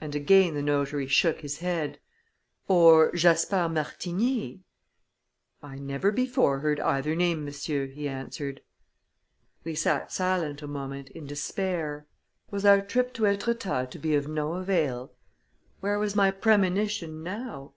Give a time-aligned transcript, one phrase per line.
[0.00, 2.00] And again the notary shook his head.
[2.66, 4.64] "Or Jasper Martigny?"
[5.62, 8.60] "I never before heard either name, monsieur," he answered.
[9.62, 12.08] We sat silent a moment, in despair.
[12.50, 15.12] Was our trip to Etretat to be of no avail?
[15.78, 17.72] Where was my premonition, now?